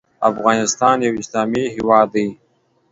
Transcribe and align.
افغانستان 0.29 0.95
یو 1.07 1.13
اسلامې 1.21 1.63
هیواد 1.75 2.07
ده 2.13 2.25